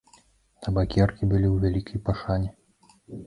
[0.67, 2.49] Табакеркі былі ў вялікай пашане.